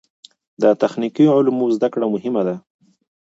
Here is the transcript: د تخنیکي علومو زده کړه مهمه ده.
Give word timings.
د 0.61 0.63
تخنیکي 0.81 1.25
علومو 1.35 1.65
زده 1.75 1.87
کړه 1.93 2.05
مهمه 2.13 2.41
ده. 2.47 2.55